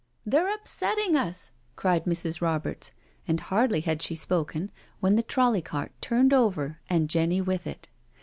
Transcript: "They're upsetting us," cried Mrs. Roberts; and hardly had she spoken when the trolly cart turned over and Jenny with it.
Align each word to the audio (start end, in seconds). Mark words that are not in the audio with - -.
"They're 0.25 0.51
upsetting 0.51 1.15
us," 1.15 1.51
cried 1.75 2.05
Mrs. 2.05 2.41
Roberts; 2.41 2.89
and 3.27 3.39
hardly 3.39 3.81
had 3.81 4.01
she 4.01 4.15
spoken 4.15 4.71
when 4.99 5.15
the 5.15 5.21
trolly 5.21 5.61
cart 5.61 5.91
turned 6.01 6.33
over 6.33 6.79
and 6.89 7.07
Jenny 7.07 7.39
with 7.39 7.67
it. 7.67 7.87